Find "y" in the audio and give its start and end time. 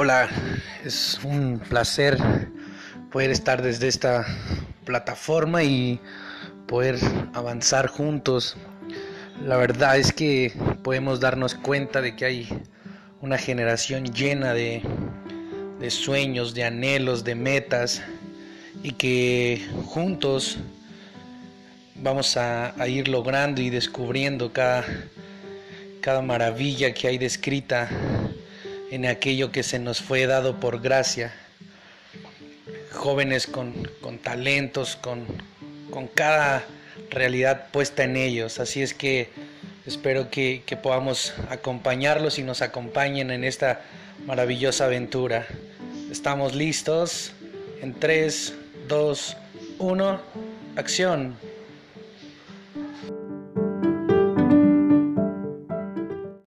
5.64-5.98, 18.84-18.92, 23.60-23.68, 42.38-42.42